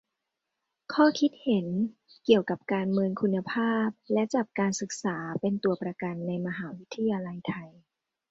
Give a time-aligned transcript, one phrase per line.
[0.93, 1.67] ข้อคิดเห็น
[2.25, 7.69] เกี่ยวกับการเมินคุณภาพและจับการศึกษาเป็นตัวประกันในมหาวิทยาลัยไทย